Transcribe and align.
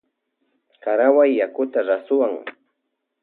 Karawuay 0.83 1.31
yakuta 1.39 1.79
rasuwa. 1.87 2.27